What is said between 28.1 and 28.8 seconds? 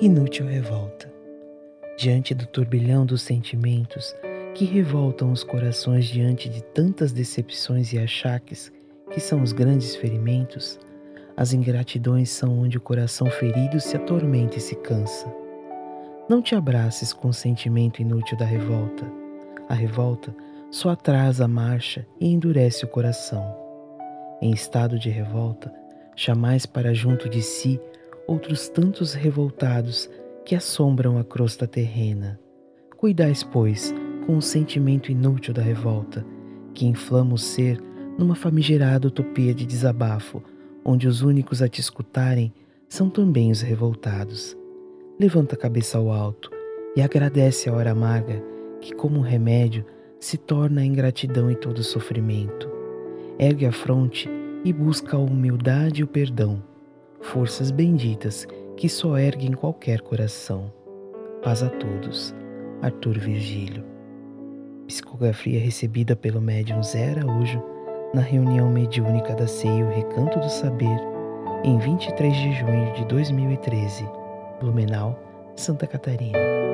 outros